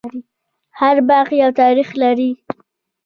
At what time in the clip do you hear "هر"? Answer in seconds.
0.79-0.95